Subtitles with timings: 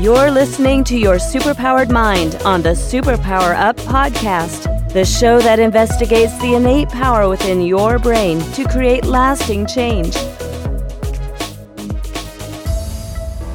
[0.00, 6.38] You're listening to Your Superpowered Mind on the Superpower Up podcast, the show that investigates
[6.38, 10.14] the innate power within your brain to create lasting change.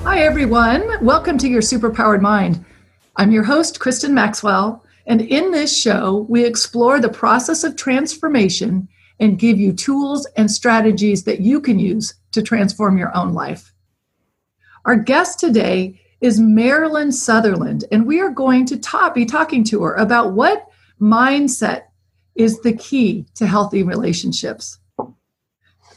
[0.04, 0.98] Hi, everyone.
[1.02, 2.66] Welcome to Your Superpowered Mind.
[3.16, 8.90] I'm your host, Kristin Maxwell, and in this show, we explore the process of transformation
[9.22, 13.74] and give you tools and strategies that you can use to transform your own life.
[14.84, 19.84] Our guest today is Marilyn Sutherland, and we are going to talk, be talking to
[19.84, 20.70] her about what
[21.02, 21.82] mindset
[22.36, 24.80] is the key to healthy relationships.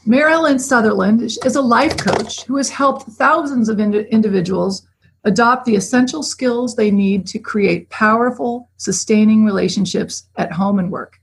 [0.04, 4.84] Marilyn Sutherland is a life coach who has helped thousands of ind- individuals
[5.22, 11.20] adopt the essential skills they need to create powerful, sustaining relationships at home and work.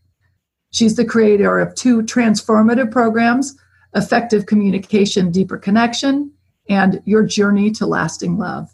[0.72, 3.58] She's the creator of two transformative programs
[3.96, 6.32] Effective Communication, Deeper Connection,
[6.70, 8.74] and Your Journey to Lasting Love.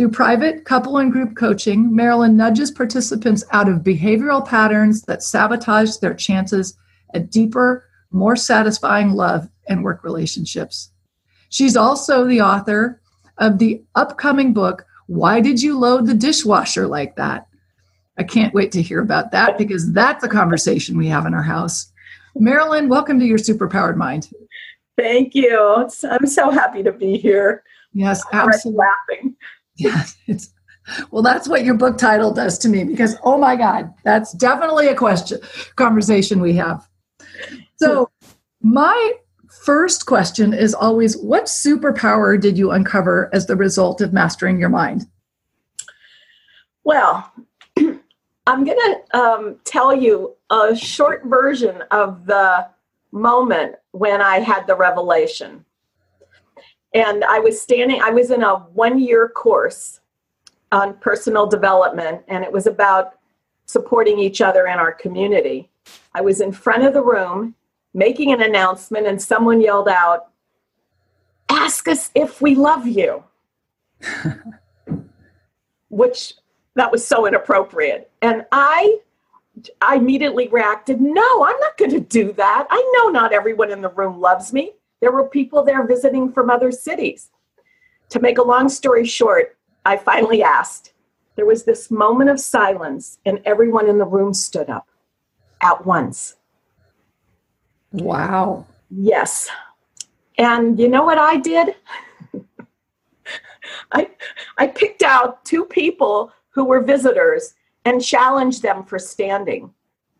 [0.00, 5.98] Through private, couple, and group coaching, Marilyn nudges participants out of behavioral patterns that sabotage
[5.98, 6.74] their chances
[7.12, 10.90] at deeper, more satisfying love and work relationships.
[11.50, 13.02] She's also the author
[13.36, 17.46] of the upcoming book, Why Did You Load the Dishwasher Like That?
[18.16, 21.42] I can't wait to hear about that because that's a conversation we have in our
[21.42, 21.92] house.
[22.34, 24.30] Marilyn, welcome to your superpowered mind.
[24.96, 25.86] Thank you.
[26.10, 27.64] I'm so happy to be here.
[27.92, 28.78] Yes, absolutely.
[28.78, 29.36] Laughing.
[29.84, 30.52] Yes, it's
[31.10, 34.88] well, that's what your book title does to me because oh my God, that's definitely
[34.88, 35.40] a question
[35.76, 36.86] conversation we have.
[37.76, 38.10] So
[38.60, 39.14] my
[39.64, 44.68] first question is always what superpower did you uncover as the result of mastering your
[44.68, 45.06] mind?
[46.84, 47.32] Well,
[47.76, 52.68] I'm going to um, tell you a short version of the
[53.12, 55.64] moment when I had the revelation
[56.92, 60.00] and I was standing, I was in a one year course
[60.72, 63.14] on personal development, and it was about
[63.66, 65.70] supporting each other in our community.
[66.14, 67.54] I was in front of the room
[67.94, 70.28] making an announcement, and someone yelled out,
[71.48, 73.24] Ask us if we love you.
[75.88, 76.34] Which
[76.76, 78.10] that was so inappropriate.
[78.22, 78.98] And I
[79.80, 82.66] I immediately reacted, No, I'm not going to do that.
[82.70, 84.72] I know not everyone in the room loves me.
[85.00, 87.30] There were people there visiting from other cities.
[88.10, 90.92] To make a long story short, I finally asked.
[91.36, 94.88] There was this moment of silence, and everyone in the room stood up
[95.62, 96.36] at once.
[97.92, 98.66] Wow.
[98.90, 99.48] Yes.
[100.38, 101.74] And you know what I did?
[103.92, 104.10] I,
[104.58, 109.72] I picked out two people who were visitors and challenged them for standing.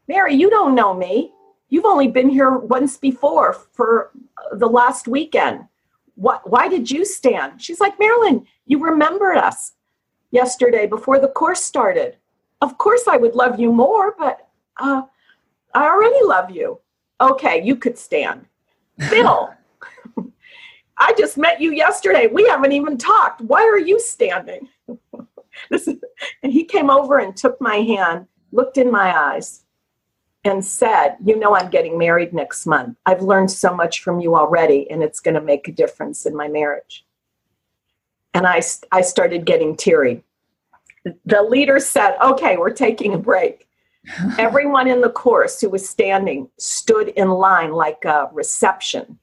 [0.08, 1.32] Mary, you don't know me.
[1.70, 4.10] You've only been here once before for
[4.52, 5.66] the last weekend.
[6.16, 7.62] What, why did you stand?
[7.62, 9.72] She's like, Marilyn, you remembered us
[10.32, 12.16] yesterday before the course started.
[12.60, 14.48] Of course, I would love you more, but
[14.78, 15.02] uh,
[15.72, 16.80] I already love you.
[17.20, 18.46] Okay, you could stand.
[19.08, 19.54] Bill,
[20.98, 22.26] I just met you yesterday.
[22.26, 23.40] We haven't even talked.
[23.42, 24.68] Why are you standing?
[25.70, 25.96] this is,
[26.42, 29.64] and he came over and took my hand, looked in my eyes,
[30.44, 32.96] and said, You know, I'm getting married next month.
[33.06, 36.34] I've learned so much from you already, and it's going to make a difference in
[36.34, 37.04] my marriage.
[38.32, 38.62] And I,
[38.92, 40.22] I started getting teary.
[41.24, 43.66] The leader said, Okay, we're taking a break.
[44.38, 49.18] Everyone in the course who was standing stood in line like a reception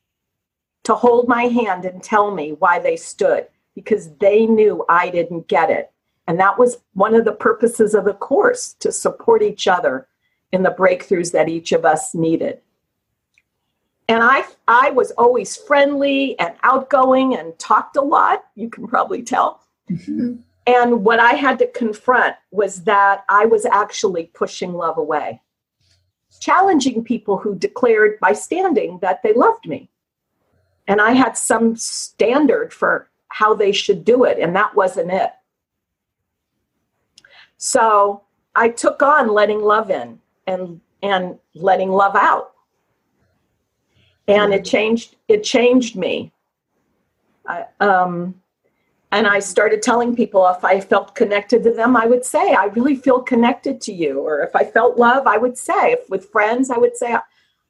[0.84, 5.48] to hold my hand and tell me why they stood because they knew I didn't
[5.48, 5.92] get it.
[6.28, 10.08] And that was one of the purposes of the course to support each other
[10.52, 12.62] in the breakthroughs that each of us needed.
[14.08, 19.22] And I, I was always friendly and outgoing and talked a lot, you can probably
[19.22, 19.64] tell.
[19.90, 20.38] Mm-hmm.
[20.66, 25.42] And what I had to confront was that I was actually pushing love away,
[26.40, 29.90] challenging people who declared by standing that they loved me.
[30.88, 35.32] And I had some standard for how they should do it, and that wasn't it.
[37.58, 38.24] So
[38.56, 42.54] I took on letting love in and and letting love out.
[44.28, 46.32] And it changed it changed me.
[47.46, 48.42] I, um,
[49.14, 52.66] and i started telling people if i felt connected to them i would say i
[52.66, 54.20] really feel connected to you.
[54.20, 55.94] Or if i felt love i would say.
[55.94, 57.16] If with friends i would say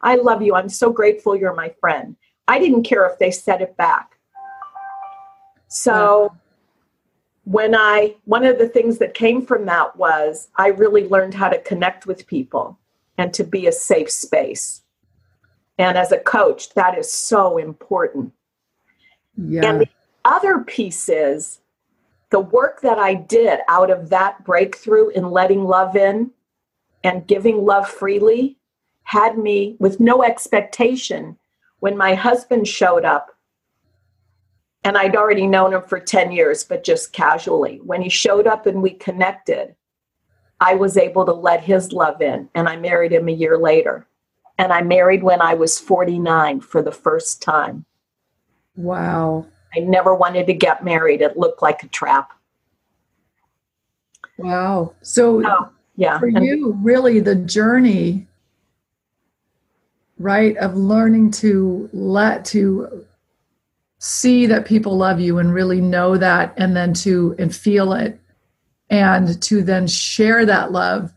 [0.01, 0.55] i love you.
[0.55, 2.15] I'm so grateful you're my friend.
[2.47, 4.17] I didn't care if they said it back.
[5.67, 6.33] So
[7.49, 11.47] when i one of the things that came from that was i really learned how
[11.47, 12.77] to connect with people
[13.17, 14.83] and to be a safe space.
[15.77, 18.33] And as a coach, that is so important.
[19.35, 19.65] Yeah.
[19.65, 19.89] And the
[20.25, 21.59] other piece is
[22.29, 26.31] the work that I did out of that breakthrough in letting love in
[27.03, 28.57] and giving love freely
[29.03, 31.37] had me with no expectation
[31.79, 33.36] when my husband showed up.
[34.83, 37.81] And I'd already known him for 10 years, but just casually.
[37.83, 39.75] When he showed up and we connected,
[40.59, 44.07] I was able to let his love in, and I married him a year later.
[44.57, 47.85] And I married when I was 49 for the first time.
[48.75, 49.45] Wow.
[49.75, 51.21] I never wanted to get married.
[51.21, 52.31] It looked like a trap.
[54.37, 54.93] Wow.
[55.01, 56.17] So, oh, yeah.
[56.17, 58.27] For you, really, the journey,
[60.17, 63.05] right, of learning to let, to
[63.99, 68.19] see that people love you and really know that, and then to, and feel it,
[68.89, 71.13] and to then share that love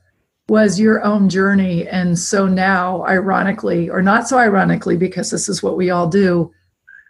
[0.48, 1.86] was your own journey.
[1.86, 6.52] And so now, ironically, or not so ironically, because this is what we all do,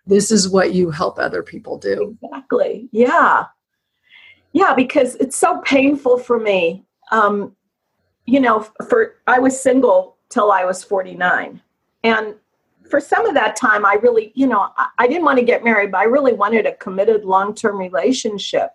[0.06, 2.18] this is what you help other people do.
[2.22, 2.88] Exactly.
[2.92, 3.46] Yeah.
[4.52, 6.84] Yeah, because it's so painful for me.
[7.12, 7.56] Um,
[8.26, 11.62] you know, for I was single till I was 49.
[12.04, 12.34] And
[12.90, 15.64] for some of that time, I really, you know, I, I didn't want to get
[15.64, 18.70] married, but I really wanted a committed long term relationship.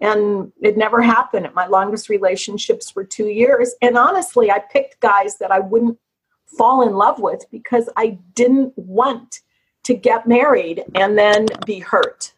[0.00, 1.48] And it never happened.
[1.54, 3.74] My longest relationships were two years.
[3.80, 5.98] And honestly, I picked guys that I wouldn't
[6.44, 9.40] fall in love with because I didn't want
[9.84, 12.34] to get married and then be hurt.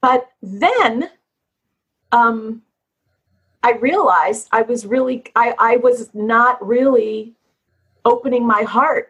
[0.00, 1.10] But then
[2.10, 2.62] um,
[3.62, 7.34] I realized I was really, I, I was not really
[8.04, 9.09] opening my heart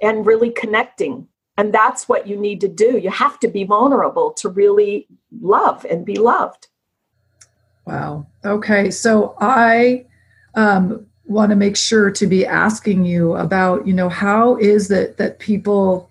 [0.00, 1.28] and really connecting.
[1.56, 2.96] And that's what you need to do.
[2.98, 5.06] You have to be vulnerable to really
[5.40, 6.68] love and be loved.
[7.84, 8.26] Wow.
[8.44, 8.90] Okay.
[8.90, 10.06] So I
[10.54, 15.16] um, want to make sure to be asking you about, you know, how is it
[15.18, 16.10] that people,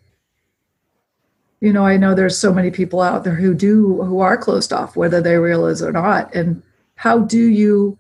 [1.62, 4.72] you know, I know there's so many people out there who do, who are closed
[4.72, 6.34] off, whether they realize or not.
[6.36, 6.62] And
[6.96, 7.98] how do you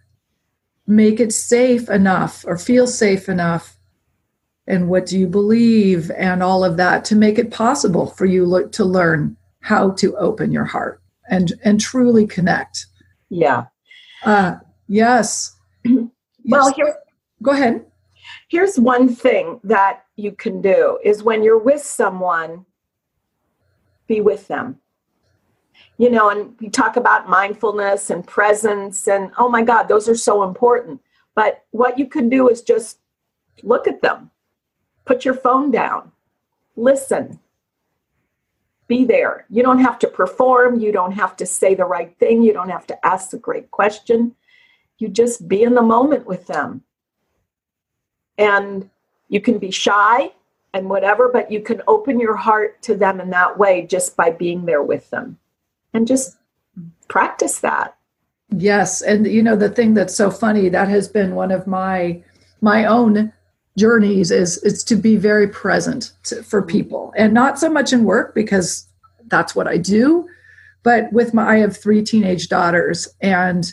[0.85, 3.78] make it safe enough or feel safe enough?
[4.69, 8.69] And what do you believe and all of that to make it possible for you
[8.71, 12.85] to learn how to open your heart and and truly connect?
[13.29, 13.65] Yeah.
[14.23, 14.55] Uh,
[14.87, 15.55] yes.
[16.45, 16.95] Well, here
[17.41, 17.85] Go ahead.
[18.49, 22.65] Here's one thing that you can do is when you're with someone,
[24.07, 24.79] be with them.
[25.97, 30.15] You know, and we talk about mindfulness and presence, and oh my God, those are
[30.15, 31.01] so important.
[31.35, 32.99] But what you can do is just
[33.63, 34.31] look at them,
[35.09, 36.11] put your phone down,
[36.75, 37.39] listen,
[38.87, 39.45] be there.
[39.49, 42.69] You don't have to perform, you don't have to say the right thing, you don't
[42.69, 44.35] have to ask the great question.
[44.99, 46.83] You just be in the moment with them
[48.37, 48.87] and
[49.29, 50.31] you can be shy
[50.75, 54.29] and whatever, but you can open your heart to them in that way just by
[54.29, 55.39] being there with them
[55.91, 56.37] and just
[57.07, 57.97] practice that.
[58.55, 59.01] Yes.
[59.01, 62.23] And you know, the thing that's so funny, that has been one of my
[62.61, 63.33] my own
[63.77, 66.69] journeys is is to be very present to, for mm-hmm.
[66.71, 68.87] people and not so much in work because
[69.27, 70.27] that's what I do
[70.83, 73.71] but with my I have three teenage daughters and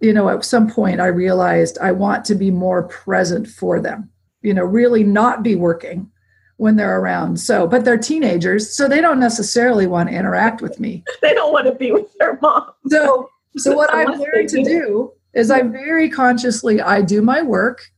[0.00, 4.10] you know, at some point I realized I want to be more present for them,
[4.42, 6.10] you know, really not be working
[6.56, 7.38] when they're around.
[7.38, 11.04] So, but they're teenagers, so they don't necessarily want to interact with me.
[11.22, 12.70] they don't want to be with their mom.
[12.88, 17.90] So, so what I've learned to do is I very consciously I do my work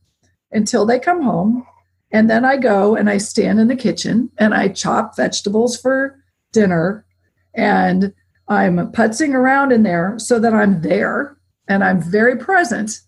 [0.51, 1.65] until they come home,
[2.11, 6.19] and then I go and I stand in the kitchen and I chop vegetables for
[6.51, 7.05] dinner,
[7.53, 8.13] and
[8.47, 13.01] I'm putzing around in there so that I'm there and I'm very present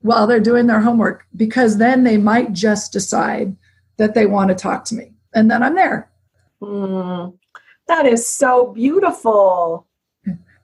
[0.00, 3.56] while they're doing their homework because then they might just decide
[3.96, 6.10] that they want to talk to me and then I'm there.
[6.62, 7.36] Mm,
[7.88, 9.86] that is so beautiful.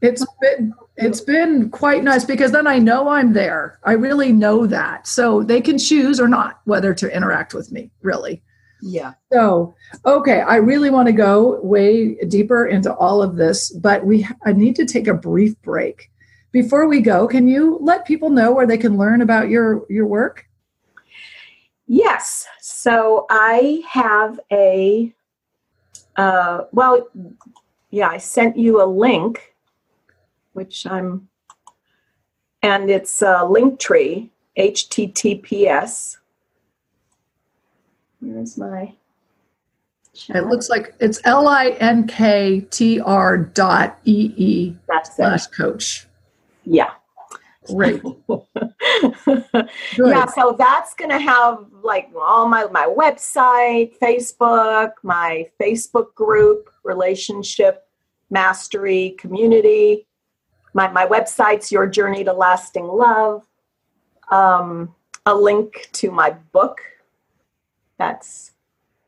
[0.03, 3.79] It's been it's been quite nice because then I know I'm there.
[3.85, 5.07] I really know that.
[5.07, 8.43] So they can choose or not whether to interact with me, really.
[8.83, 9.15] Yeah.
[9.33, 9.75] So,
[10.07, 14.53] okay, I really want to go way deeper into all of this, but we I
[14.53, 16.11] need to take a brief break.
[16.53, 20.07] Before we go, can you let people know where they can learn about your your
[20.07, 20.47] work?
[21.87, 22.47] Yes.
[22.61, 25.13] So I have a
[26.17, 27.09] uh, well,
[27.91, 29.55] yeah, I sent you a link,
[30.53, 31.29] which I'm,
[32.63, 36.17] and it's a Linktree, HTTPS.
[38.21, 38.95] Where's my?
[40.13, 40.37] Chat?
[40.37, 46.07] It looks like it's L I N K T R dot E E slash coach.
[46.65, 46.91] Yeah.
[47.67, 48.03] Great.
[49.97, 56.71] yeah, so that's going to have like all my my website, Facebook, my Facebook group,
[56.85, 57.87] relationship
[58.31, 60.07] mastery, community.
[60.75, 63.47] My, my website's Your Journey to Lasting Love.
[64.31, 64.95] Um,
[65.27, 66.81] a link to my book
[67.99, 68.53] that's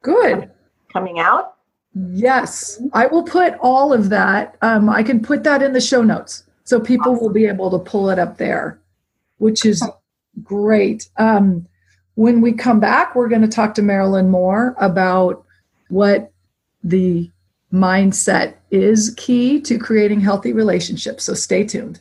[0.02, 0.50] good
[0.92, 1.56] coming out.
[1.94, 4.56] Yes, I will put all of that.
[4.62, 7.22] Um, I can put that in the show notes so people awesome.
[7.22, 8.80] will be able to pull it up there,
[9.38, 9.82] which is
[10.42, 11.08] great.
[11.18, 11.66] Um,
[12.14, 15.44] when we come back, we're going to talk to Marilyn more about
[15.88, 16.32] what
[16.82, 17.30] the
[17.72, 21.24] mindset is key to creating healthy relationships.
[21.24, 22.00] So stay tuned.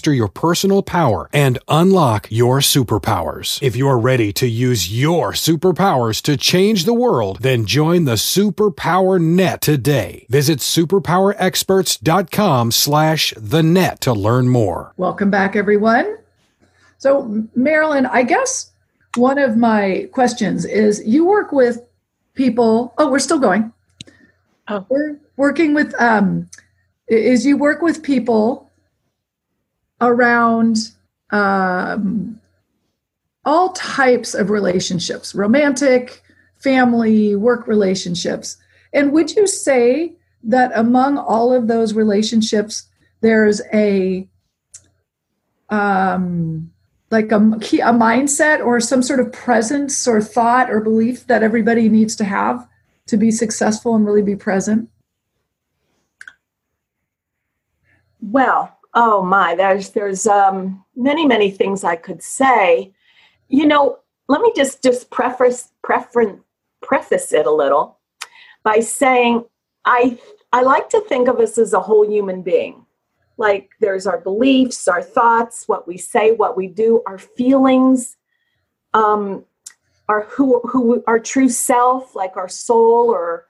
[0.01, 3.61] master your personal power and unlock your superpowers.
[3.61, 9.21] If you're ready to use your superpowers to change the world, then join the Superpower
[9.21, 10.25] Net today.
[10.27, 14.91] Visit superpowerexperts.com slash the net to learn more.
[14.97, 16.17] Welcome back, everyone.
[16.97, 18.71] So, Marilyn, I guess
[19.17, 21.79] one of my questions is you work with
[22.33, 22.95] people.
[22.97, 23.71] Oh, we're still going.
[24.67, 24.83] Oh.
[24.89, 26.49] We're working with um,
[27.07, 28.70] is you work with people
[30.01, 30.77] around
[31.31, 32.39] um,
[33.45, 36.21] all types of relationships romantic,
[36.57, 38.57] family, work relationships.
[38.93, 42.87] And would you say that among all of those relationships,
[43.21, 44.27] there's a
[45.69, 46.71] um,
[47.09, 51.89] like a, a mindset or some sort of presence or thought or belief that everybody
[51.89, 52.67] needs to have
[53.07, 54.89] to be successful and really be present?
[58.21, 62.93] Well, Oh my, there's there's um, many many things I could say.
[63.47, 66.41] You know, let me just just preface preference
[66.81, 67.99] preface it a little
[68.63, 69.45] by saying
[69.85, 70.17] I
[70.51, 72.85] I like to think of us as a whole human being.
[73.37, 78.17] Like there's our beliefs, our thoughts, what we say, what we do, our feelings,
[78.93, 79.45] um,
[80.09, 83.47] our who who our true self, like our soul or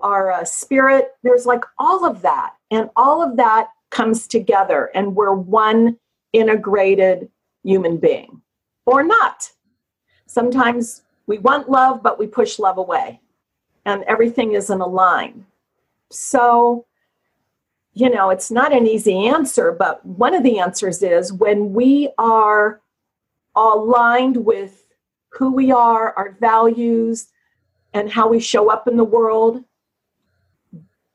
[0.00, 1.12] our uh, spirit.
[1.22, 5.96] There's like all of that, and all of that comes together and we're one
[6.32, 7.30] integrated
[7.62, 8.42] human being
[8.86, 9.50] or not.
[10.26, 13.20] Sometimes we want love, but we push love away
[13.86, 15.46] and everything isn't aligned.
[16.10, 16.86] So,
[17.92, 22.10] you know, it's not an easy answer, but one of the answers is when we
[22.18, 22.80] are
[23.54, 24.86] aligned with
[25.28, 27.28] who we are, our values,
[27.92, 29.62] and how we show up in the world,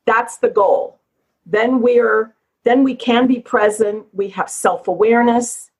[0.06, 0.98] that's the goal.
[1.44, 2.34] Then we're
[2.64, 4.06] then we can be present.
[4.12, 5.70] We have self awareness.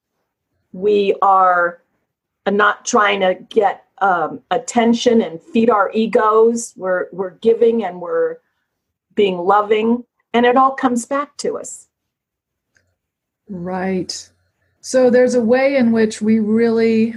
[0.73, 1.83] We are
[2.51, 6.73] not trying to get um, attention and feed our egos.
[6.77, 8.37] We're, we're giving and we're
[9.15, 11.89] being loving, and it all comes back to us.
[13.49, 14.31] Right.
[14.81, 17.15] So there's a way in which we really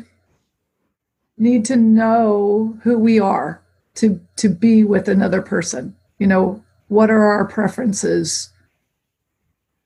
[1.37, 3.61] need to know who we are
[3.95, 5.95] to to be with another person.
[6.19, 8.49] You know, what are our preferences?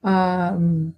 [0.07, 0.95] Um,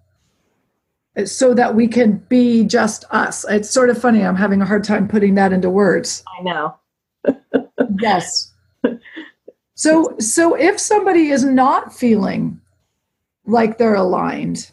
[1.25, 3.45] so that we can be just us.
[3.49, 4.23] It's sort of funny.
[4.23, 6.23] I'm having a hard time putting that into words.
[6.39, 6.77] I know.
[7.99, 8.53] yes.
[9.73, 12.61] So, so if somebody is not feeling
[13.45, 14.71] like they're aligned,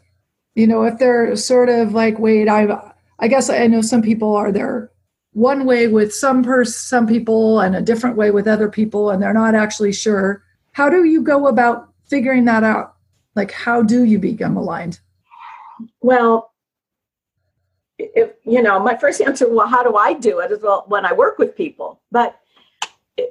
[0.54, 4.34] you know, if they're sort of like, wait, I, I guess I know some people
[4.34, 4.90] are there
[5.32, 9.22] one way with some person, some people, and a different way with other people, and
[9.22, 10.42] they're not actually sure.
[10.72, 12.95] How do you go about figuring that out?
[13.36, 14.98] Like how do you become aligned
[16.00, 16.52] well
[17.98, 21.06] if you know my first answer well how do i do it is well when
[21.06, 22.40] i work with people but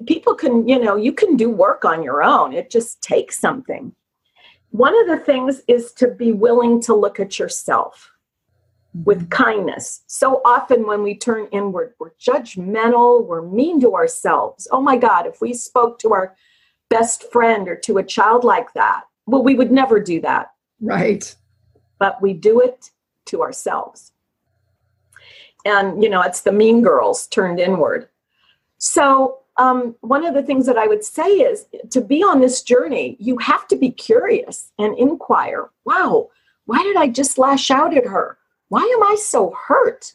[0.08, 3.94] people can you know you can do work on your own it just takes something
[4.72, 8.12] one of the things is to be willing to look at yourself
[9.04, 9.28] with mm-hmm.
[9.30, 10.04] kindness.
[10.08, 14.68] So often when we turn inward, we're judgmental, we're mean to ourselves.
[14.72, 16.36] Oh my God, if we spoke to our
[16.90, 20.52] best friend or to a child like that, well, we would never do that.
[20.82, 21.36] Right.
[22.00, 22.92] But we do it
[23.26, 24.12] to ourselves.
[25.66, 28.08] And, you know, it's the mean girls turned inward.
[28.78, 32.62] So, um, one of the things that I would say is to be on this
[32.62, 36.30] journey, you have to be curious and inquire wow,
[36.66, 38.38] why did I just lash out at her?
[38.70, 40.14] Why am I so hurt?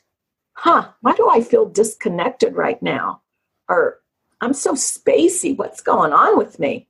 [0.54, 3.22] Huh, why do I feel disconnected right now?
[3.68, 4.00] Or
[4.40, 5.56] I'm so spacey.
[5.56, 6.88] What's going on with me?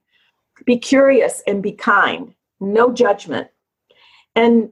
[0.64, 3.48] Be curious and be kind no judgment.
[4.34, 4.70] And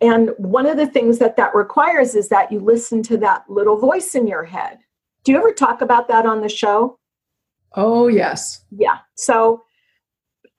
[0.00, 3.76] and one of the things that that requires is that you listen to that little
[3.76, 4.78] voice in your head.
[5.22, 6.98] Do you ever talk about that on the show?
[7.74, 8.64] Oh, yes.
[8.76, 8.98] Yeah.
[9.14, 9.62] So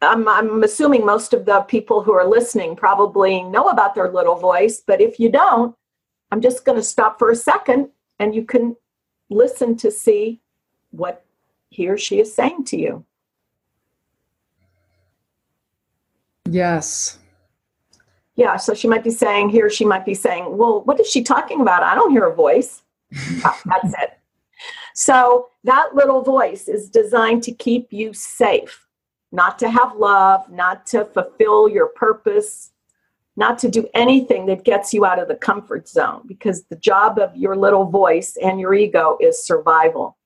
[0.01, 4.35] I'm, I'm assuming most of the people who are listening probably know about their little
[4.35, 5.75] voice, but if you don't,
[6.31, 8.77] I'm just going to stop for a second and you can
[9.29, 10.41] listen to see
[10.91, 11.25] what
[11.69, 13.05] he or she is saying to you.
[16.49, 17.19] Yes.
[18.35, 21.23] Yeah, so she might be saying, here, she might be saying, Well, what is she
[21.23, 21.83] talking about?
[21.83, 22.83] I don't hear a voice.
[23.43, 24.19] Uh, that's it.
[24.93, 28.85] So that little voice is designed to keep you safe,
[29.31, 32.71] not to have love, not to fulfill your purpose,
[33.37, 37.17] not to do anything that gets you out of the comfort zone, because the job
[37.17, 40.17] of your little voice and your ego is survival.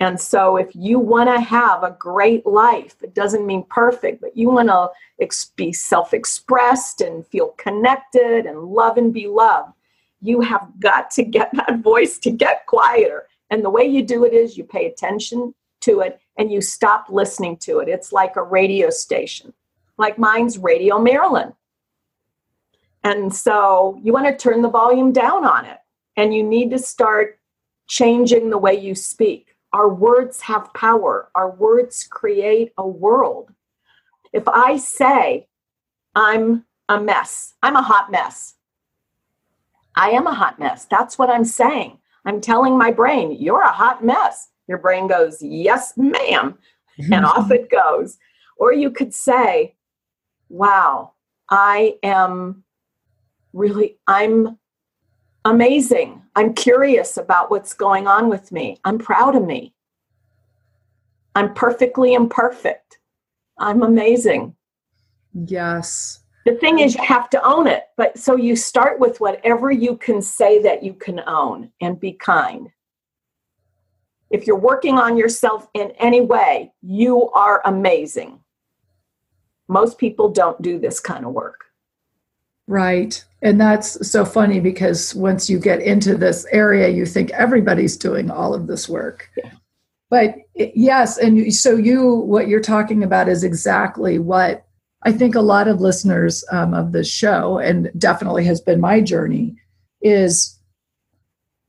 [0.00, 4.36] And so, if you want to have a great life, it doesn't mean perfect, but
[4.36, 4.90] you want to
[5.20, 9.72] ex- be self expressed and feel connected and love and be loved,
[10.20, 13.26] you have got to get that voice to get quieter.
[13.50, 17.06] And the way you do it is you pay attention to it and you stop
[17.10, 17.88] listening to it.
[17.88, 19.52] It's like a radio station,
[19.96, 21.54] like mine's Radio Marilyn.
[23.02, 25.78] And so you want to turn the volume down on it
[26.16, 27.38] and you need to start
[27.86, 33.52] changing the way you speak our words have power, our words create a world.
[34.32, 35.46] If I say,
[36.16, 38.54] I'm a mess, I'm a hot mess,
[39.94, 40.86] I am a hot mess.
[40.90, 41.96] That's what I'm saying.
[42.24, 44.48] I'm telling my brain, you're a hot mess.
[44.66, 46.58] Your brain goes, yes, ma'am.
[47.12, 48.18] and off it goes.
[48.56, 49.76] Or you could say,
[50.48, 51.12] wow,
[51.50, 52.64] I am
[53.52, 54.58] really, I'm
[55.44, 56.22] amazing.
[56.38, 58.78] I'm curious about what's going on with me.
[58.84, 59.74] I'm proud of me.
[61.34, 63.00] I'm perfectly imperfect.
[63.58, 64.54] I'm amazing.
[65.34, 66.20] Yes.
[66.46, 67.86] The thing is, you have to own it.
[67.96, 72.12] But so you start with whatever you can say that you can own and be
[72.12, 72.68] kind.
[74.30, 78.38] If you're working on yourself in any way, you are amazing.
[79.66, 81.64] Most people don't do this kind of work.
[82.68, 83.24] Right.
[83.40, 88.30] And that's so funny because once you get into this area, you think everybody's doing
[88.30, 89.30] all of this work.
[89.36, 89.50] Yeah.
[90.10, 94.66] But yes, and so you, what you're talking about is exactly what
[95.02, 99.00] I think a lot of listeners um, of this show, and definitely has been my
[99.00, 99.56] journey,
[100.02, 100.58] is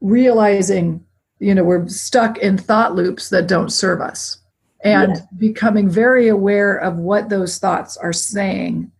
[0.01, 1.05] realizing,
[1.39, 4.38] you know, we're stuck in thought loops that don't serve us
[4.83, 5.21] and yeah.
[5.38, 8.91] becoming very aware of what those thoughts are saying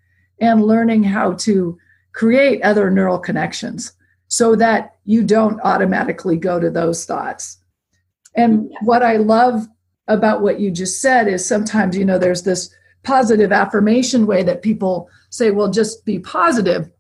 [0.42, 1.78] and learning how to
[2.20, 3.94] create other neural connections
[4.28, 7.58] so that you don't automatically go to those thoughts.
[8.36, 9.66] And what I love
[10.10, 14.62] about what you just said is sometimes, you know, there's this positive affirmation way that
[14.62, 16.92] people say, well, just be positive.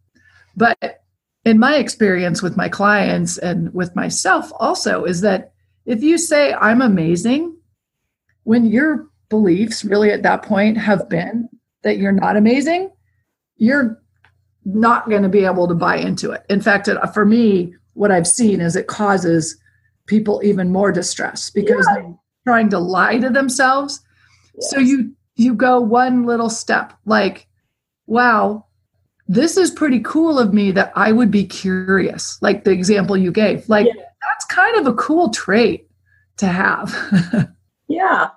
[0.55, 1.03] But
[1.43, 5.51] in my experience with my clients and with myself also, is that
[5.85, 7.57] if you say, I'm amazing,
[8.43, 11.49] when your beliefs really at that point have been
[11.83, 12.91] that you're not amazing,
[13.57, 13.98] you're
[14.75, 16.43] not going to be able to buy into it.
[16.49, 19.57] In fact, it, for me, what I've seen is it causes
[20.05, 22.01] people even more distress because yeah.
[22.01, 24.01] they're trying to lie to themselves.
[24.55, 24.71] Yes.
[24.71, 27.47] So you you go one little step like,
[28.07, 28.65] wow,
[29.27, 32.37] this is pretty cool of me that I would be curious.
[32.41, 33.69] Like the example you gave.
[33.69, 33.93] Like yeah.
[33.93, 35.87] that's kind of a cool trait
[36.37, 37.53] to have.
[37.87, 38.29] yeah.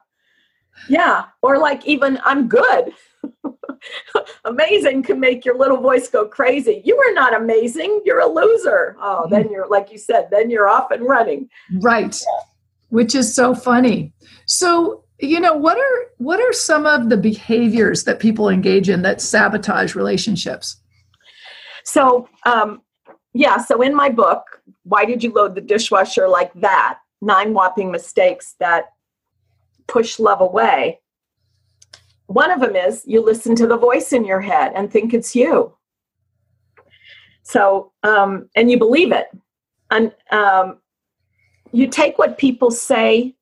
[0.88, 1.24] Yeah.
[1.40, 2.92] Or like even I'm good.
[4.44, 6.82] amazing can make your little voice go crazy.
[6.84, 8.02] You are not amazing.
[8.04, 8.96] You're a loser.
[9.00, 11.48] Oh, then you're, like you said, then you're off and running.
[11.80, 12.20] Right.
[12.20, 12.44] Yeah.
[12.90, 14.12] Which is so funny.
[14.46, 19.02] So, you know, what are what are some of the behaviors that people engage in
[19.02, 20.76] that sabotage relationships?
[21.84, 22.82] So, um,
[23.32, 24.42] yeah, so in my book,
[24.82, 26.98] Why Did You Load the Dishwasher Like That?
[27.22, 28.92] Nine Whopping Mistakes That
[29.86, 31.00] Push Love Away
[32.34, 35.34] one of them is you listen to the voice in your head and think it's
[35.34, 35.74] you.
[37.42, 39.26] So, um, and you believe it.
[39.90, 40.78] And um,
[41.72, 43.34] you take what people say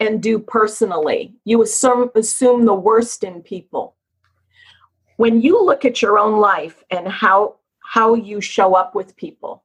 [0.00, 1.34] and do personally.
[1.44, 3.96] You assume, assume the worst in people.
[5.16, 9.64] When you look at your own life and how, how you show up with people,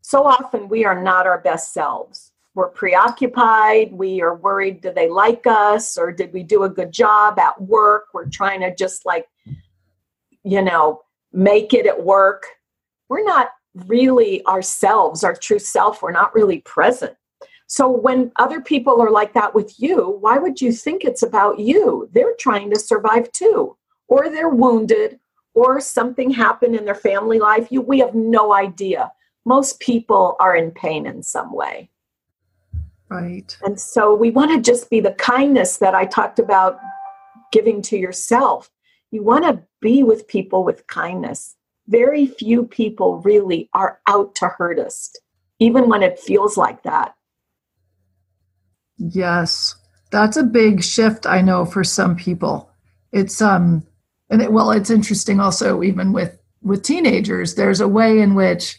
[0.00, 3.92] so often we are not our best selves we're preoccupied.
[3.92, 7.60] We are worried do they like us or did we do a good job at
[7.60, 8.06] work?
[8.12, 9.28] We're trying to just like,
[10.42, 12.46] you know, make it at work.
[13.08, 13.50] We're not
[13.86, 16.02] really ourselves, our true self.
[16.02, 17.14] We're not really present.
[17.68, 21.60] So when other people are like that with you, why would you think it's about
[21.60, 22.08] you?
[22.12, 23.76] They're trying to survive too.
[24.08, 25.20] or they're wounded
[25.54, 27.68] or something happened in their family life.
[27.70, 29.12] You, we have no idea.
[29.44, 31.90] Most people are in pain in some way.
[33.10, 33.56] Right.
[33.62, 36.78] And so we want to just be the kindness that I talked about
[37.52, 38.70] giving to yourself.
[39.10, 41.56] You want to be with people with kindness.
[41.88, 45.12] Very few people really are out to hurt us,
[45.58, 47.14] even when it feels like that.
[48.96, 49.74] Yes.
[50.12, 52.70] That's a big shift I know for some people.
[53.12, 53.84] It's um
[54.28, 58.78] and it, well it's interesting also even with with teenagers there's a way in which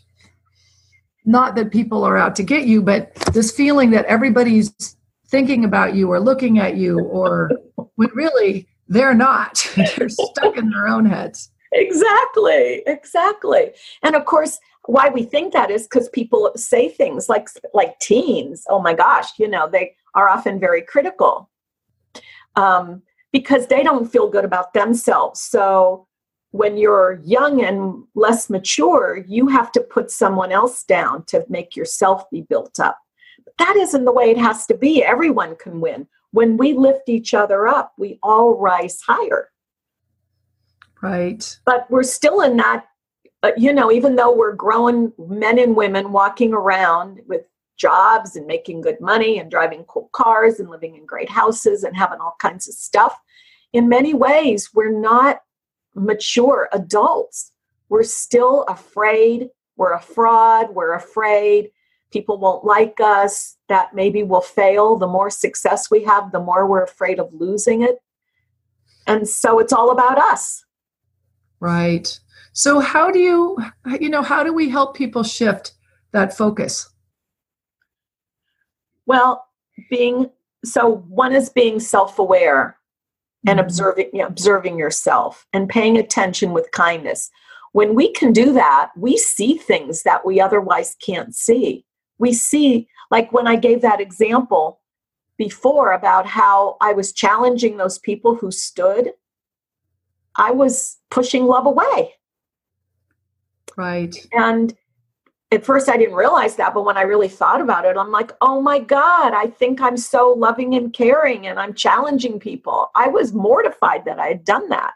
[1.26, 4.98] not that people are out to get you but this feeling that everybody's
[5.32, 7.52] thinking about you or looking at you or
[7.96, 9.66] when really they're not.
[9.98, 11.50] They're stuck in their own heads.
[11.72, 13.72] Exactly exactly.
[14.04, 18.66] And of course why we think that is because people say things like like teens.
[18.70, 21.50] Oh my gosh you know they are often very critical
[22.58, 25.40] um, because they don't feel good about themselves.
[25.40, 26.08] So
[26.52, 31.76] when you're young and less mature, you have to put someone else down to make
[31.76, 32.98] yourself be built up.
[33.44, 35.04] But that isn't the way it has to be.
[35.04, 36.08] Everyone can win.
[36.32, 39.50] When we lift each other up, we all rise higher.
[41.02, 41.58] Right.
[41.66, 42.86] But we're still in that,
[43.44, 48.46] uh, you know, even though we're grown men and women walking around with jobs and
[48.46, 52.36] making good money and driving cool cars and living in great houses and having all
[52.40, 53.18] kinds of stuff.
[53.74, 55.40] In many ways, we're not
[55.96, 57.52] mature adults.
[57.90, 59.50] We're still afraid.
[59.76, 60.74] We're a fraud.
[60.74, 61.72] We're afraid
[62.12, 64.98] people won't like us, that maybe we'll fail.
[64.98, 68.02] The more success we have, the more we're afraid of losing it.
[69.08, 70.64] And so it's all about us.
[71.60, 72.20] Right.
[72.54, 73.58] So how do you
[74.00, 75.74] you know how do we help people shift
[76.12, 76.90] that focus?
[79.06, 79.48] Well,
[79.90, 80.30] being
[80.64, 82.78] so one is being self-aware
[83.48, 83.64] and Mhm.
[83.64, 87.30] observing you know, observing yourself and paying attention with kindness.
[87.74, 91.86] When we can do that, we see things that we otherwise can't see.
[92.20, 94.80] We see like when I gave that example
[95.38, 99.14] before about how I was challenging those people who stood,
[100.36, 102.16] I was pushing love away.
[103.76, 104.16] Right.
[104.34, 104.76] And
[105.52, 108.32] at first I didn't realize that, but when I really thought about it, I'm like,
[108.40, 112.90] oh my God, I think I'm so loving and caring and I'm challenging people.
[112.96, 114.94] I was mortified that I had done that.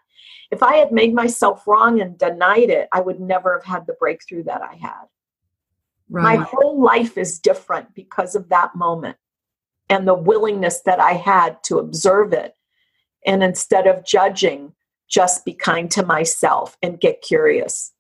[0.52, 3.98] If I had made myself wrong and denied it, I would never have had the
[4.00, 5.04] breakthrough that I had.
[6.24, 9.18] My whole life is different because of that moment
[9.90, 12.54] and the willingness that I had to observe it.
[13.26, 14.74] And instead of judging,
[15.10, 17.92] just be kind to myself and get curious.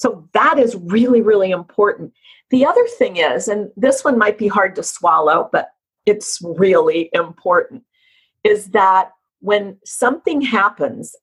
[0.00, 2.14] So that is really, really important.
[2.48, 5.68] The other thing is, and this one might be hard to swallow, but
[6.06, 7.82] it's really important,
[8.42, 9.10] is that
[9.40, 11.14] when something happens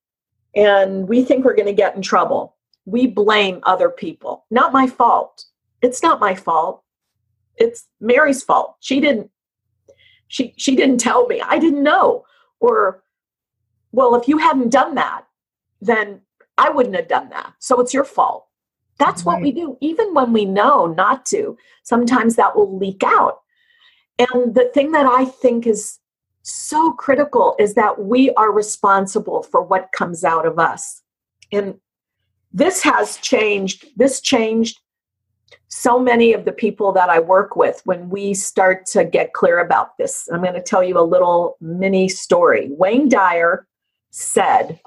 [0.55, 4.45] and we think we're going to get in trouble, we blame other people.
[4.51, 5.45] Not my fault.
[5.81, 6.83] It's not my fault.
[7.55, 8.75] It's Mary's fault.
[8.79, 9.31] She didn't
[10.27, 11.41] she she didn't tell me.
[11.41, 12.25] I didn't know.
[12.59, 13.03] Or
[13.91, 15.23] well, if you hadn't done that,
[15.81, 16.21] then
[16.59, 17.53] I wouldn't have done that.
[17.57, 18.46] So it's your fault.
[18.97, 19.77] That's what we do.
[19.79, 23.41] Even when we know not to, sometimes that will leak out.
[24.17, 25.99] And the thing that I think is
[26.41, 31.03] so critical is that we are responsible for what comes out of us.
[31.51, 31.75] And
[32.51, 34.79] this has changed, this changed
[35.67, 39.59] so many of the people that I work with when we start to get clear
[39.59, 40.27] about this.
[40.31, 42.69] I'm going to tell you a little mini story.
[42.71, 43.67] Wayne Dyer
[44.11, 44.79] said,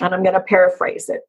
[0.00, 1.22] and I'm going to paraphrase it.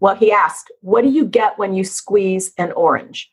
[0.00, 3.30] Well, he asked, What do you get when you squeeze an orange?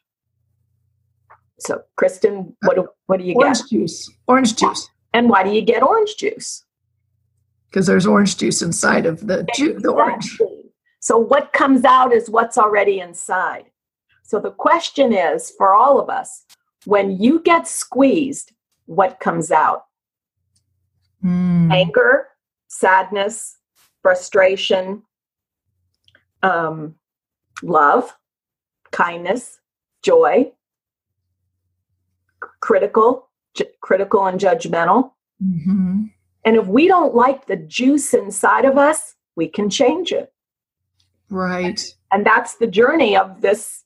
[1.59, 3.69] So, Kristin, what do, what do you Orange get?
[3.69, 4.11] juice.
[4.27, 4.89] Orange juice.
[5.13, 6.65] And why do you get orange juice?
[7.69, 10.25] Because there's orange juice inside of the ju- the orange.
[10.25, 10.71] Exactly.
[10.99, 13.65] So, what comes out is what's already inside.
[14.23, 16.45] So, the question is for all of us
[16.85, 18.51] when you get squeezed,
[18.85, 19.83] what comes out?
[21.23, 21.71] Mm.
[21.71, 22.27] Anger,
[22.67, 23.57] sadness,
[24.01, 25.03] frustration,
[26.43, 26.95] um,
[27.63, 28.15] love,
[28.91, 29.59] kindness,
[30.03, 30.51] joy,
[32.61, 35.11] critical, ju- critical and judgmental.
[35.43, 36.11] Mhm.
[36.45, 40.29] And if we don't like the juice inside of us, we can change it.
[41.29, 41.81] Right.
[42.11, 43.85] and that's the journey of this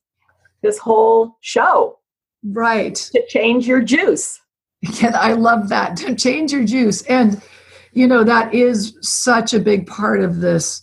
[0.62, 2.00] this whole show
[2.44, 2.96] Right.
[3.14, 4.42] to change your juice
[4.82, 5.96] Yeah, I love that.
[5.98, 7.04] To change your juice.
[7.04, 7.42] And,
[7.94, 10.82] you know, that is such a big part of this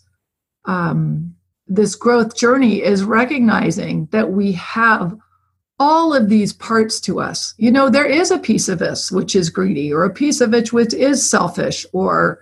[0.65, 1.34] um,
[1.66, 5.16] this growth journey is recognizing that we have
[5.79, 7.55] all of these parts to us.
[7.59, 10.55] You know, there is a piece of us which is greedy, or a piece of
[10.55, 12.40] it which is selfish or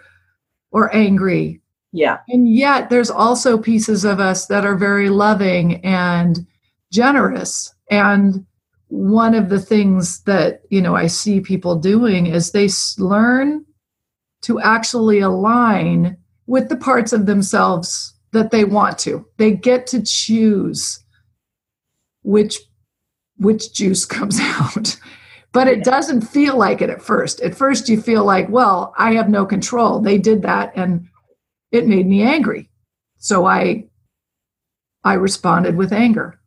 [0.71, 1.61] or angry.
[1.93, 2.19] Yeah.
[2.29, 6.47] And yet there's also pieces of us that are very loving and
[6.91, 7.75] generous.
[7.91, 8.47] And
[8.89, 13.67] one of the things that, you know, I see people doing is they learn
[14.43, 19.27] to actually align with the parts of themselves that they want to.
[19.37, 21.03] They get to choose
[22.23, 22.59] which
[23.37, 24.97] which juice comes out.
[25.53, 27.41] But it doesn't feel like it at first.
[27.43, 30.01] At first you feel like, well, I have no control.
[30.01, 31.09] They did that and
[31.71, 32.71] it made me angry.
[33.19, 33.85] So I
[35.05, 36.41] I responded with anger.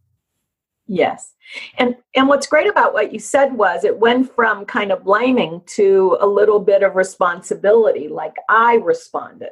[0.87, 1.33] Yes.
[1.77, 5.61] And and what's great about what you said was it went from kind of blaming
[5.67, 9.51] to a little bit of responsibility like I responded.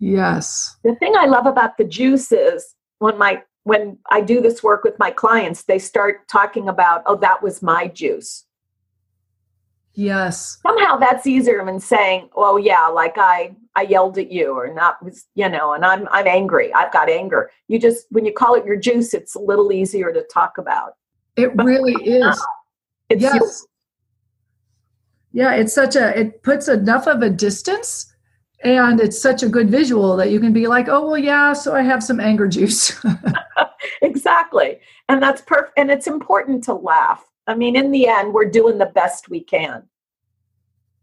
[0.00, 0.76] Yes.
[0.82, 4.82] The thing I love about the juice is when my when I do this work
[4.82, 8.46] with my clients, they start talking about, oh, that was my juice.
[9.92, 10.58] Yes.
[10.62, 15.04] Somehow that's easier than saying, "Oh yeah, like I I yelled at you or not
[15.04, 16.72] was, you know, and I'm I'm angry.
[16.72, 20.12] I've got anger." You just when you call it your juice, it's a little easier
[20.12, 20.94] to talk about.
[21.36, 22.42] It really is.
[23.10, 23.34] It's yes.
[23.34, 23.50] your-
[25.32, 28.10] yeah, it's such a it puts enough of a distance
[28.62, 31.74] and it's such a good visual that you can be like, "Oh, well, yeah, so
[31.74, 32.98] I have some anger juice."
[34.02, 34.80] exactly.
[35.08, 37.24] And that's perfect and it's important to laugh.
[37.46, 39.82] I mean, in the end, we're doing the best we can.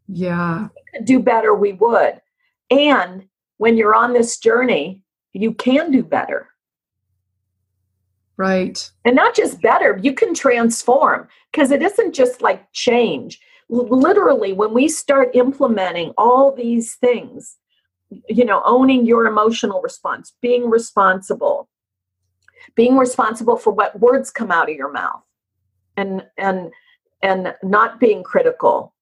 [0.07, 0.67] yeah.
[0.93, 2.21] could do better, we would.
[2.69, 5.01] And when you're on this journey,
[5.33, 6.49] you can do better.
[8.37, 8.89] Right.
[9.03, 13.39] And not just better, you can transform because it isn't just like change.
[13.69, 17.57] Literally, when we start implementing all these things,
[18.29, 21.67] you know, owning your emotional response, being responsible,
[22.75, 25.23] being responsible for what words come out of your mouth,
[25.97, 26.71] and and
[27.21, 28.93] and not being critical,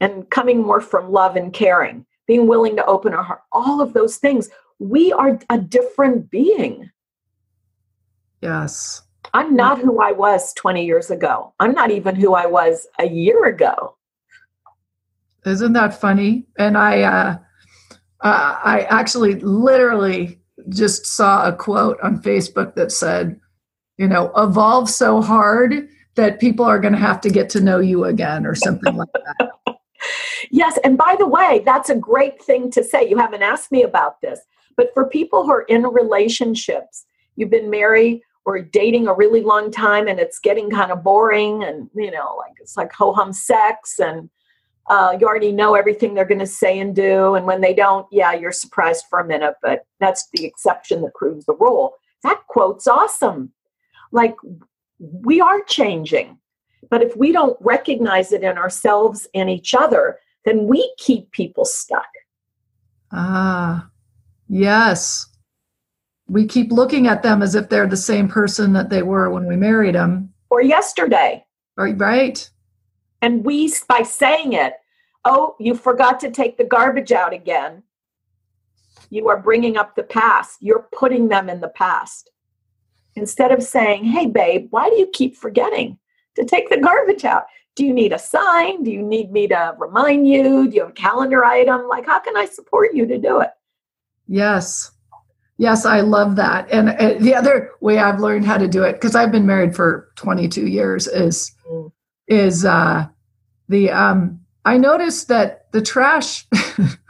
[0.00, 3.92] and coming more from love and caring, being willing to open our heart, all of
[3.92, 6.90] those things, we are a different being.
[8.42, 9.02] Yes.
[9.36, 11.52] I'm not who I was 20 years ago.
[11.60, 13.94] I'm not even who I was a year ago.
[15.44, 16.46] Isn't that funny?
[16.58, 17.36] And I uh,
[18.22, 23.38] uh I actually literally just saw a quote on Facebook that said,
[23.98, 27.78] you know, evolve so hard that people are going to have to get to know
[27.78, 29.50] you again or something like that.
[30.50, 33.08] Yes, and by the way, that's a great thing to say.
[33.08, 34.40] You haven't asked me about this,
[34.76, 39.70] but for people who are in relationships, you've been married or dating a really long
[39.72, 43.32] time and it's getting kind of boring and, you know, like it's like ho hum
[43.32, 44.30] sex and
[44.88, 47.34] uh, you already know everything they're going to say and do.
[47.34, 51.14] And when they don't, yeah, you're surprised for a minute, but that's the exception that
[51.14, 51.94] proves the rule.
[52.22, 53.52] That quote's awesome.
[54.12, 54.36] Like,
[55.00, 56.38] we are changing.
[56.88, 61.64] But if we don't recognize it in ourselves and each other, then we keep people
[61.64, 62.06] stuck.
[63.10, 63.88] Ah,
[64.48, 65.26] yes.
[66.28, 69.46] We keep looking at them as if they're the same person that they were when
[69.46, 70.32] we married them.
[70.50, 71.44] Or yesterday.
[71.76, 71.98] Right?
[71.98, 72.48] Right.
[73.22, 74.74] And we, by saying it,
[75.24, 77.82] oh, you forgot to take the garbage out again.
[79.10, 80.58] You are bringing up the past.
[80.60, 82.30] You're putting them in the past.
[83.14, 85.98] Instead of saying, hey, babe, why do you keep forgetting
[86.34, 87.46] to take the garbage out?
[87.74, 88.82] Do you need a sign?
[88.82, 90.68] Do you need me to remind you?
[90.68, 91.88] Do you have a calendar item?
[91.88, 93.50] Like, how can I support you to do it?
[94.26, 94.92] Yes.
[95.58, 96.70] Yes, I love that.
[96.70, 99.74] And uh, the other way I've learned how to do it because I've been married
[99.74, 101.90] for 22 years is Mm.
[102.28, 103.06] is uh
[103.68, 106.46] the um I noticed that the trash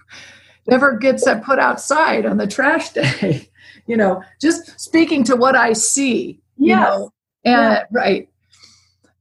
[0.66, 3.50] never gets uh, put outside on the trash day.
[3.86, 7.10] you know, just speaking to what I see, you know,
[7.44, 8.28] and right.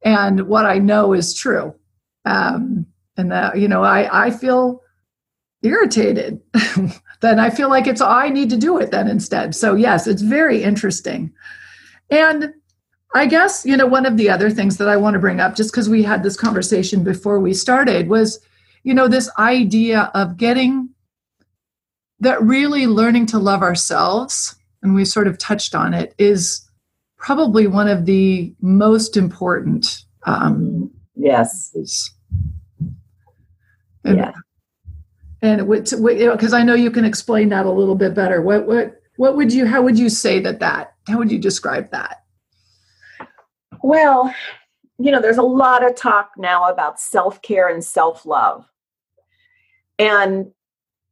[0.03, 1.75] And what I know is true.
[2.25, 2.85] Um
[3.17, 4.81] and that you know, I I feel
[5.63, 6.41] irritated
[7.25, 9.55] then I feel like it's I need to do it then instead.
[9.55, 11.33] So yes, it's very interesting.
[12.09, 12.53] And
[13.13, 15.55] I guess, you know, one of the other things that I want to bring up
[15.55, 18.39] just because we had this conversation before we started was,
[18.83, 20.89] you know, this idea of getting
[22.19, 26.69] that really learning to love ourselves and we sort of touched on it is
[27.17, 31.71] probably one of the most important um Yes.
[34.03, 34.33] Yeah.
[35.45, 38.41] And because I know you can explain that a little bit better.
[38.41, 41.91] What what what would you how would you say that that how would you describe
[41.91, 42.23] that?
[43.83, 44.33] Well,
[44.97, 48.65] you know, there's a lot of talk now about self care and self love.
[49.99, 50.51] And,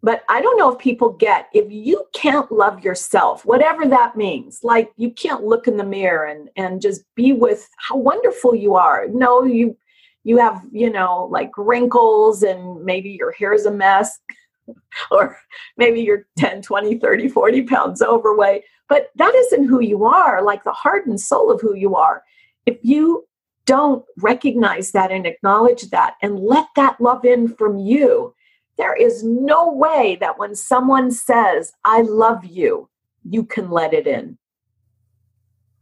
[0.01, 4.59] but I don't know if people get if you can't love yourself, whatever that means,
[4.63, 8.75] like you can't look in the mirror and, and just be with how wonderful you
[8.75, 9.07] are.
[9.07, 9.77] No, you,
[10.23, 14.19] you have, you know, like wrinkles and maybe your hair is a mess.
[15.11, 15.37] or
[15.77, 18.63] maybe you're 10, 20, 30, 40 pounds overweight.
[18.89, 22.23] But that isn't who you are, like the heart and soul of who you are.
[22.65, 23.27] If you
[23.65, 28.35] don't recognize that and acknowledge that and let that love in from you,
[28.77, 32.89] there is no way that when someone says, I love you,
[33.23, 34.37] you can let it in.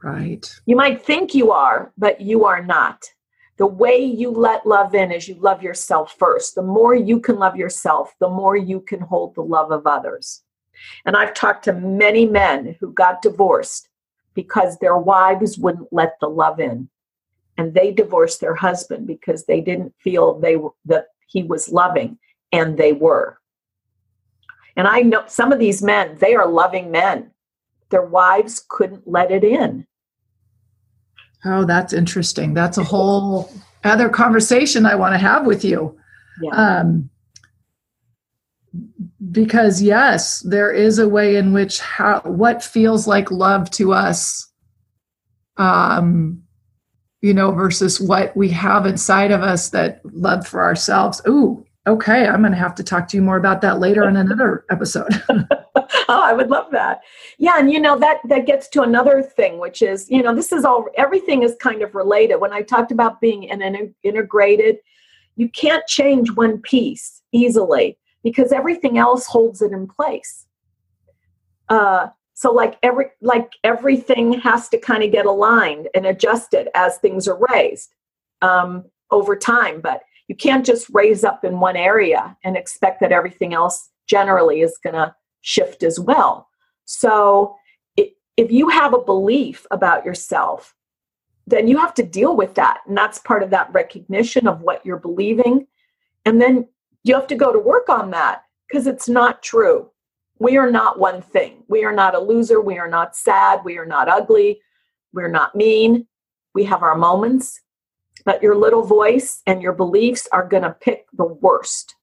[0.04, 0.50] Right.
[0.66, 3.04] You might think you are, but you are not.
[3.62, 6.56] The way you let love in is you love yourself first.
[6.56, 10.42] The more you can love yourself, the more you can hold the love of others.
[11.06, 13.88] And I've talked to many men who got divorced
[14.34, 16.90] because their wives wouldn't let the love in.
[17.56, 22.18] And they divorced their husband because they didn't feel they were, that he was loving
[22.52, 23.38] and they were.
[24.76, 27.30] And I know some of these men, they are loving men.
[27.92, 29.86] Their wives couldn't let it in.
[31.44, 32.54] Oh, that's interesting.
[32.54, 33.52] That's a whole
[33.84, 35.98] other conversation I want to have with you.
[36.42, 36.80] Yeah.
[36.80, 37.10] Um,
[39.32, 44.50] because yes, there is a way in which how what feels like love to us,
[45.58, 46.42] um,
[47.22, 51.22] you know, versus what we have inside of us that love for ourselves.
[51.28, 54.16] Ooh, okay, I'm going to have to talk to you more about that later in
[54.16, 55.12] another episode.
[55.30, 55.46] oh,
[56.08, 57.02] I would love that.
[57.38, 60.52] Yeah, and you know that that gets to another thing, which is you know this
[60.52, 62.38] is all everything is kind of related.
[62.38, 64.78] When I talked about being an, integrated,
[65.36, 70.46] you can't change one piece easily because everything else holds it in place.
[71.70, 76.98] Uh, so like every like everything has to kind of get aligned and adjusted as
[76.98, 77.94] things are raised
[78.42, 83.12] um, over time, but you can't just raise up in one area and expect that
[83.12, 86.48] everything else generally is going to shift as well.
[86.86, 87.58] So
[87.98, 90.74] if you have a belief about yourself,
[91.48, 92.78] then you have to deal with that.
[92.88, 95.68] And that's part of that recognition of what you're believing.
[96.24, 96.66] And then
[97.04, 99.92] you have to go to work on that because it's not true.
[100.40, 101.66] We are not one thing.
[101.68, 102.62] We are not a loser.
[102.62, 103.66] We are not sad.
[103.66, 104.62] We are not ugly.
[105.12, 106.08] We're not mean.
[106.56, 107.60] We have our moments,
[108.26, 111.96] but your little voice and your beliefs are going to pick the worst.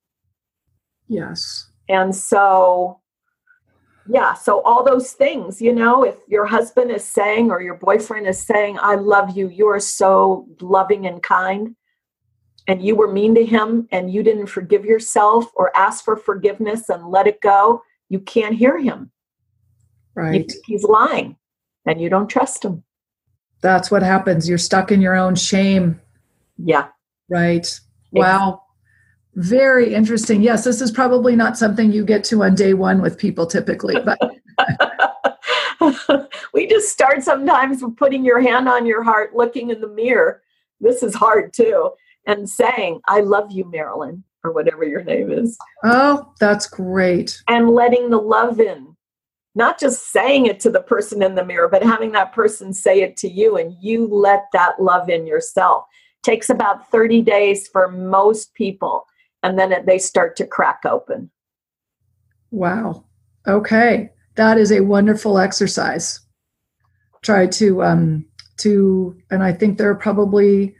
[1.08, 1.70] Yes.
[1.88, 3.00] And so,
[4.06, 8.26] yeah, so all those things, you know, if your husband is saying or your boyfriend
[8.26, 11.74] is saying, I love you, you are so loving and kind,
[12.66, 16.90] and you were mean to him and you didn't forgive yourself or ask for forgiveness
[16.90, 19.10] and let it go, you can't hear him.
[20.14, 20.52] Right.
[20.66, 21.36] he's lying
[21.86, 22.82] and you don't trust him.
[23.60, 24.48] That's what happens.
[24.48, 26.00] You're stuck in your own shame.
[26.58, 26.88] Yeah.
[27.28, 27.66] Right.
[28.12, 28.62] Wow.
[29.34, 30.42] Very interesting.
[30.42, 33.96] Yes, this is probably not something you get to on day one with people typically,
[34.04, 34.18] but
[36.52, 40.42] we just start sometimes with putting your hand on your heart, looking in the mirror.
[40.80, 41.92] This is hard too
[42.28, 45.56] and saying, I love you, Marilyn, or whatever your name is.
[45.82, 47.42] Oh, that's great.
[47.48, 48.94] And letting the love in.
[49.54, 53.00] Not just saying it to the person in the mirror, but having that person say
[53.00, 55.84] it to you and you let that love in yourself.
[56.28, 59.06] Takes about 30 days for most people,
[59.42, 61.30] and then it, they start to crack open.
[62.50, 63.06] Wow.
[63.46, 64.10] Okay.
[64.34, 66.20] That is a wonderful exercise.
[67.22, 68.26] Try to um
[68.58, 70.76] to and I think there are probably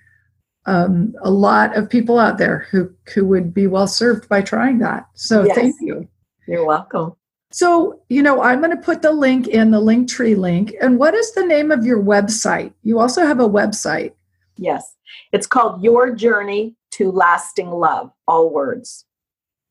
[0.67, 4.81] um, a lot of people out there who who would be well served by trying
[4.81, 5.07] that.
[5.15, 5.57] So yes.
[5.57, 6.07] thank you.
[6.47, 7.15] You're welcome.
[7.53, 10.75] So, you know, I'm going to put the link in the Linktree link.
[10.83, 12.75] And what is the name of your website?
[12.83, 14.13] You also have a website.
[14.59, 14.97] Yes.
[15.33, 19.07] It's called Your Journey to Lasting Love, all words.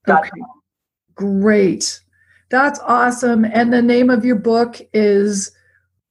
[0.08, 0.30] Okay.
[1.16, 2.00] Great.
[2.50, 3.46] That's awesome.
[3.46, 5.52] And the name of your book is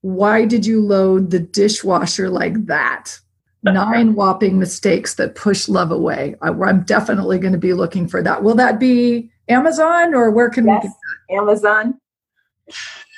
[0.02, 3.18] Why Did You Load the Dishwasher Like That?
[3.72, 6.36] nine whopping mistakes that push love away.
[6.40, 8.42] I, am definitely going to be looking for that.
[8.42, 11.34] Will that be Amazon or where can yes, we get that?
[11.36, 12.00] Amazon.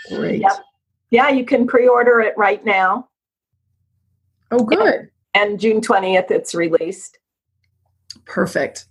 [0.08, 0.40] Great.
[0.40, 0.64] Yep.
[1.10, 3.08] Yeah, you can pre-order it right now.
[4.50, 5.10] Oh, good.
[5.34, 7.18] And, June 20th, it's released.
[8.24, 8.86] Perfect.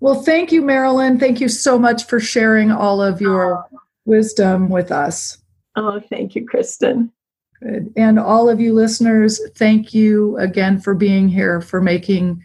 [0.00, 1.18] Well, thank you, Marilyn.
[1.18, 3.78] Thank you so much for sharing all of your oh.
[4.04, 5.38] wisdom with us.
[5.76, 7.10] Oh, thank you, Kristin.
[7.62, 7.92] Good.
[7.96, 12.42] And all of you listeners, thank you again for being here, for making,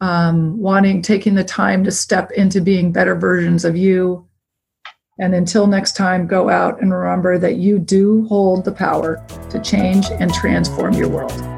[0.00, 4.26] um, wanting, taking the time to step into being better versions of you.
[5.18, 9.60] And until next time, go out and remember that you do hold the power to
[9.60, 11.57] change and transform your world.